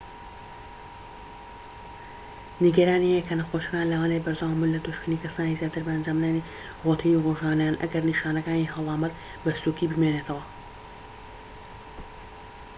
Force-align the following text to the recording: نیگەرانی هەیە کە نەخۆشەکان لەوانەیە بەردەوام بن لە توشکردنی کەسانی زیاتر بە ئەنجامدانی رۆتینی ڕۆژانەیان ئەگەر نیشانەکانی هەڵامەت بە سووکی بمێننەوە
نیگەرانی 2.65 3.11
هەیە 3.13 3.23
کە 3.27 3.33
نەخۆشەکان 3.39 3.89
لەوانەیە 3.91 4.23
بەردەوام 4.25 4.57
بن 4.61 4.71
لە 4.75 4.79
توشکردنی 4.85 5.21
کەسانی 5.23 5.57
زیاتر 5.59 5.81
بە 5.85 5.91
ئەنجامدانی 5.93 6.45
رۆتینی 6.85 7.21
ڕۆژانەیان 7.25 7.79
ئەگەر 7.81 8.03
نیشانەکانی 8.09 8.71
هەڵامەت 8.73 9.13
بە 9.43 9.51
سووکی 9.61 9.89
بمێننەوە 9.91 10.43